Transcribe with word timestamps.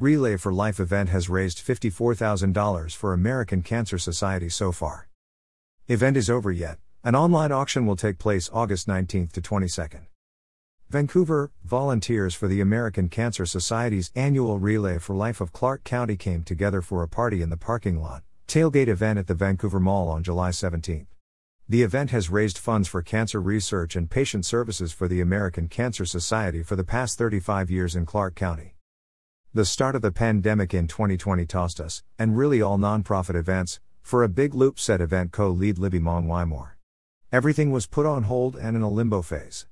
Relay 0.00 0.38
for 0.38 0.50
Life 0.50 0.80
event 0.80 1.10
has 1.10 1.28
raised 1.28 1.58
$54,000 1.58 2.96
for 2.96 3.12
American 3.12 3.60
Cancer 3.60 3.98
Society 3.98 4.48
so 4.48 4.72
far. 4.72 5.10
Event 5.88 6.16
is 6.16 6.30
over 6.30 6.50
yet. 6.50 6.78
An 7.04 7.14
online 7.14 7.52
auction 7.52 7.84
will 7.84 7.96
take 7.96 8.18
place 8.18 8.48
August 8.50 8.88
19th 8.88 9.32
to 9.32 9.42
22nd. 9.42 10.06
Vancouver, 10.88 11.52
volunteers 11.64 12.34
for 12.34 12.48
the 12.48 12.62
American 12.62 13.10
Cancer 13.10 13.44
Society's 13.44 14.10
annual 14.14 14.58
Relay 14.58 14.96
for 14.96 15.14
Life 15.14 15.38
of 15.38 15.52
Clark 15.52 15.84
County 15.84 16.16
came 16.16 16.44
together 16.44 16.80
for 16.80 17.02
a 17.02 17.08
party 17.08 17.42
in 17.42 17.50
the 17.50 17.58
parking 17.58 18.00
lot, 18.00 18.22
tailgate 18.48 18.88
event 18.88 19.18
at 19.18 19.26
the 19.26 19.34
Vancouver 19.34 19.80
Mall 19.80 20.08
on 20.08 20.22
July 20.22 20.50
17. 20.50 21.08
The 21.68 21.82
event 21.82 22.10
has 22.10 22.30
raised 22.30 22.56
funds 22.56 22.88
for 22.88 23.02
cancer 23.02 23.38
research 23.38 23.96
and 23.96 24.10
patient 24.10 24.46
services 24.46 24.94
for 24.94 25.08
the 25.08 25.20
American 25.20 25.68
Cancer 25.68 26.06
Society 26.06 26.62
for 26.62 26.74
the 26.74 26.84
past 26.84 27.18
35 27.18 27.70
years 27.70 27.94
in 27.94 28.06
Clark 28.06 28.34
County. 28.34 28.76
The 29.52 29.64
start 29.64 29.96
of 29.96 30.02
the 30.02 30.12
pandemic 30.12 30.72
in 30.72 30.86
2020 30.86 31.44
tossed 31.44 31.80
us, 31.80 32.04
and 32.16 32.36
really 32.36 32.62
all 32.62 32.78
nonprofit 32.78 33.34
events, 33.34 33.80
for 34.00 34.22
a 34.22 34.28
big 34.28 34.54
loop 34.54 34.78
said 34.78 35.00
event 35.00 35.32
co 35.32 35.48
lead 35.48 35.76
Libby 35.76 35.98
Mong 35.98 36.26
Wymore. 36.26 36.74
Everything 37.32 37.72
was 37.72 37.88
put 37.88 38.06
on 38.06 38.22
hold 38.22 38.54
and 38.54 38.76
in 38.76 38.82
a 38.82 38.88
limbo 38.88 39.22
phase. 39.22 39.66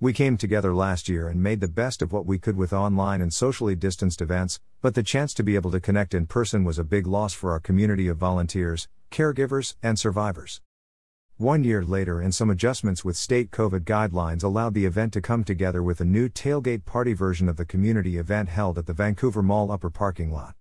We 0.00 0.14
came 0.14 0.38
together 0.38 0.74
last 0.74 1.10
year 1.10 1.28
and 1.28 1.42
made 1.42 1.60
the 1.60 1.68
best 1.68 2.00
of 2.00 2.10
what 2.10 2.24
we 2.24 2.38
could 2.38 2.56
with 2.56 2.72
online 2.72 3.20
and 3.20 3.30
socially 3.30 3.76
distanced 3.76 4.22
events, 4.22 4.60
but 4.80 4.94
the 4.94 5.02
chance 5.02 5.34
to 5.34 5.42
be 5.42 5.56
able 5.56 5.72
to 5.72 5.80
connect 5.80 6.14
in 6.14 6.24
person 6.24 6.64
was 6.64 6.78
a 6.78 6.82
big 6.82 7.06
loss 7.06 7.34
for 7.34 7.50
our 7.50 7.60
community 7.60 8.08
of 8.08 8.16
volunteers, 8.16 8.88
caregivers, 9.10 9.74
and 9.82 9.98
survivors. 9.98 10.62
One 11.38 11.62
year 11.62 11.84
later, 11.84 12.20
and 12.20 12.34
some 12.34 12.50
adjustments 12.50 13.04
with 13.04 13.16
state 13.16 13.52
COVID 13.52 13.84
guidelines 13.84 14.42
allowed 14.42 14.74
the 14.74 14.86
event 14.86 15.12
to 15.12 15.20
come 15.20 15.44
together 15.44 15.84
with 15.84 16.00
a 16.00 16.04
new 16.04 16.28
tailgate 16.28 16.84
party 16.84 17.12
version 17.12 17.48
of 17.48 17.56
the 17.56 17.64
community 17.64 18.18
event 18.18 18.48
held 18.48 18.76
at 18.76 18.86
the 18.86 18.92
Vancouver 18.92 19.40
Mall 19.40 19.70
upper 19.70 19.88
parking 19.88 20.32
lot. 20.32 20.56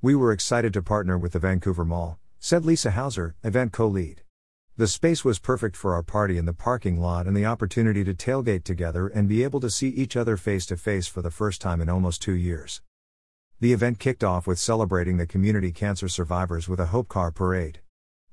We 0.00 0.14
were 0.14 0.30
excited 0.30 0.72
to 0.74 0.80
partner 0.80 1.18
with 1.18 1.32
the 1.32 1.40
Vancouver 1.40 1.84
Mall, 1.84 2.20
said 2.38 2.64
Lisa 2.64 2.92
Hauser, 2.92 3.34
event 3.42 3.72
co 3.72 3.88
lead. 3.88 4.22
The 4.76 4.86
space 4.86 5.24
was 5.24 5.40
perfect 5.40 5.76
for 5.76 5.94
our 5.94 6.04
party 6.04 6.38
in 6.38 6.44
the 6.44 6.52
parking 6.52 7.00
lot 7.00 7.26
and 7.26 7.36
the 7.36 7.46
opportunity 7.46 8.04
to 8.04 8.14
tailgate 8.14 8.62
together 8.62 9.08
and 9.08 9.28
be 9.28 9.42
able 9.42 9.58
to 9.58 9.70
see 9.70 9.88
each 9.88 10.16
other 10.16 10.36
face 10.36 10.66
to 10.66 10.76
face 10.76 11.08
for 11.08 11.20
the 11.20 11.32
first 11.32 11.60
time 11.60 11.80
in 11.80 11.88
almost 11.88 12.22
two 12.22 12.36
years. 12.36 12.80
The 13.58 13.72
event 13.72 13.98
kicked 13.98 14.22
off 14.22 14.46
with 14.46 14.60
celebrating 14.60 15.16
the 15.16 15.26
community 15.26 15.72
cancer 15.72 16.06
survivors 16.06 16.68
with 16.68 16.78
a 16.78 16.86
Hope 16.86 17.08
Car 17.08 17.32
parade. 17.32 17.80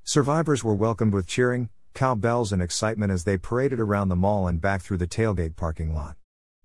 Survivors 0.06 0.62
were 0.62 0.74
welcomed 0.74 1.14
with 1.14 1.26
cheering, 1.26 1.70
cowbells, 1.94 2.52
and 2.52 2.60
excitement 2.60 3.10
as 3.10 3.24
they 3.24 3.38
paraded 3.38 3.80
around 3.80 4.10
the 4.10 4.14
mall 4.14 4.46
and 4.46 4.60
back 4.60 4.82
through 4.82 4.98
the 4.98 5.06
tailgate 5.06 5.56
parking 5.56 5.94
lot. 5.94 6.14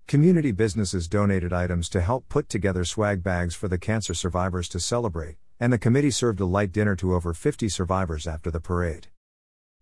Community 0.06 0.52
businesses 0.52 1.08
donated 1.08 1.50
items 1.50 1.88
to 1.88 2.02
help 2.02 2.28
put 2.28 2.50
together 2.50 2.84
swag 2.84 3.22
bags 3.22 3.54
for 3.54 3.66
the 3.66 3.78
cancer 3.78 4.12
survivors 4.12 4.68
to 4.68 4.78
celebrate, 4.78 5.36
and 5.58 5.72
the 5.72 5.78
committee 5.78 6.10
served 6.10 6.38
a 6.40 6.44
light 6.44 6.70
dinner 6.70 6.94
to 6.94 7.14
over 7.14 7.32
50 7.32 7.70
survivors 7.70 8.26
after 8.26 8.50
the 8.50 8.60
parade. 8.60 9.06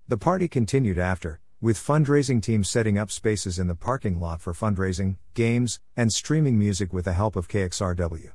The 0.06 0.18
party 0.18 0.46
continued 0.46 0.96
after, 0.96 1.40
with 1.60 1.78
fundraising 1.78 2.40
teams 2.40 2.70
setting 2.70 2.96
up 2.96 3.10
spaces 3.10 3.58
in 3.58 3.66
the 3.66 3.74
parking 3.74 4.20
lot 4.20 4.40
for 4.40 4.52
fundraising, 4.52 5.16
games, 5.34 5.80
and 5.96 6.12
streaming 6.12 6.60
music 6.60 6.92
with 6.92 7.06
the 7.06 7.12
help 7.12 7.34
of 7.34 7.48
KXRW. 7.48 8.30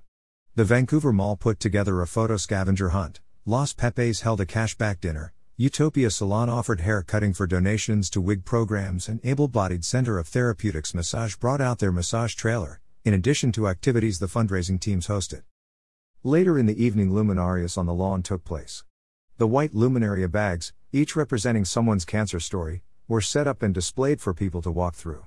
The 0.56 0.66
Vancouver 0.66 1.14
Mall 1.14 1.38
put 1.38 1.62
together 1.62 2.02
a 2.02 2.08
photo 2.08 2.36
scavenger 2.36 2.90
hunt, 2.90 3.22
Los 3.46 3.74
Pepes 3.74 4.22
held 4.22 4.40
a 4.40 4.46
cashback 4.46 5.02
dinner, 5.02 5.34
Utopia 5.58 6.10
Salon 6.10 6.48
offered 6.48 6.80
hair 6.80 7.04
cutting 7.04 7.34
for 7.34 7.46
donations 7.46 8.10
to 8.10 8.22
WIG 8.22 8.46
programs, 8.46 9.10
and 9.10 9.20
Able 9.22 9.50
Bodied 9.50 9.84
Center 9.84 10.18
of 10.18 10.30
Therapeutics 10.30 10.94
Massage 10.94 11.36
brought 11.36 11.60
out 11.60 11.80
their 11.80 11.92
massage 11.92 12.36
trailer, 12.36 12.80
in 13.04 13.14
addition 13.14 13.52
to 13.52 13.68
activities 13.68 14.20
the 14.20 14.28
fundraising 14.28 14.80
teams 14.80 15.08
hosted. 15.08 15.44
Later 16.24 16.58
in 16.58 16.68
the 16.68 16.82
evening, 16.82 17.12
luminarias 17.12 17.78
on 17.78 17.86
the 17.86 17.94
lawn 17.94 18.24
took 18.24 18.46
place. 18.46 18.86
The 19.38 19.48
white 19.48 19.74
luminaria 19.74 20.32
bags, 20.32 20.72
each 20.94 21.14
representing 21.14 21.66
someone's 21.66 22.06
cancer 22.06 22.40
story, 22.40 22.84
were 23.10 23.20
set 23.20 23.46
up 23.46 23.62
and 23.62 23.74
displayed 23.74 24.22
for 24.22 24.34
people 24.34 24.62
to 24.62 24.72
walk 24.72 24.96
through. 24.96 25.26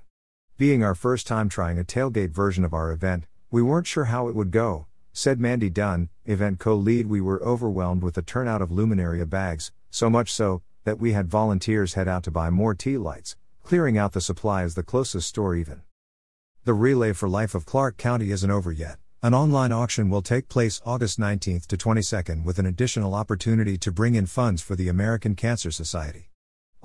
Being 0.56 0.82
our 0.82 0.94
first 0.94 1.26
time 1.26 1.50
trying 1.50 1.78
a 1.78 1.84
tailgate 1.84 2.30
version 2.30 2.64
of 2.64 2.72
our 2.72 2.92
event, 2.92 3.26
we 3.50 3.60
weren't 3.60 3.86
sure 3.86 4.06
how 4.06 4.28
it 4.28 4.34
would 4.34 4.52
go, 4.52 4.86
Said 5.18 5.40
Mandy 5.40 5.70
Dunn, 5.70 6.10
event 6.26 6.58
co 6.58 6.74
lead, 6.74 7.06
we 7.06 7.22
were 7.22 7.42
overwhelmed 7.42 8.02
with 8.02 8.16
the 8.16 8.20
turnout 8.20 8.60
of 8.60 8.68
luminaria 8.68 9.26
bags, 9.26 9.72
so 9.88 10.10
much 10.10 10.30
so, 10.30 10.60
that 10.84 10.98
we 10.98 11.12
had 11.12 11.26
volunteers 11.26 11.94
head 11.94 12.06
out 12.06 12.22
to 12.24 12.30
buy 12.30 12.50
more 12.50 12.74
tea 12.74 12.98
lights, 12.98 13.34
clearing 13.62 13.96
out 13.96 14.12
the 14.12 14.20
supply 14.20 14.62
as 14.62 14.74
the 14.74 14.82
closest 14.82 15.26
store 15.26 15.54
even. 15.54 15.80
The 16.64 16.74
Relay 16.74 17.14
for 17.14 17.30
Life 17.30 17.54
of 17.54 17.64
Clark 17.64 17.96
County 17.96 18.30
isn't 18.30 18.50
over 18.50 18.70
yet. 18.70 18.98
An 19.22 19.32
online 19.32 19.72
auction 19.72 20.10
will 20.10 20.20
take 20.20 20.50
place 20.50 20.82
August 20.84 21.18
19th 21.18 21.64
to 21.68 21.78
22nd 21.78 22.44
with 22.44 22.58
an 22.58 22.66
additional 22.66 23.14
opportunity 23.14 23.78
to 23.78 23.90
bring 23.90 24.16
in 24.16 24.26
funds 24.26 24.60
for 24.60 24.76
the 24.76 24.88
American 24.88 25.34
Cancer 25.34 25.70
Society. 25.70 26.28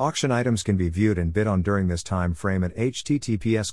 Auction 0.02 0.32
items 0.32 0.64
can 0.64 0.78
be 0.78 0.90
viewed 0.90 1.20
and 1.20 1.32
bid 1.32 1.46
on 1.46 1.62
during 1.62 1.88
this 1.88 2.02
time 2.02 2.34
frame 2.34 2.64
at 2.64 2.76
https 2.76 3.72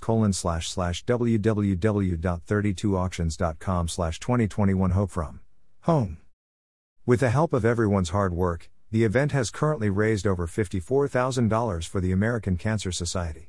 www.32auctions.com 1.06 3.88
slash 3.88 4.20
2021 4.20 4.90
hope 4.90 5.10
from 5.10 5.40
home. 5.80 6.18
With 7.06 7.20
the 7.20 7.30
help 7.30 7.54
of 7.54 7.64
everyone's 7.64 8.10
hard 8.10 8.34
work, 8.34 8.68
the 8.90 9.04
event 9.04 9.32
has 9.32 9.48
currently 9.48 9.88
raised 9.88 10.26
over 10.26 10.46
$54,000 10.46 11.88
for 11.88 12.02
the 12.02 12.12
American 12.12 12.58
Cancer 12.58 12.92
Society. 12.92 13.48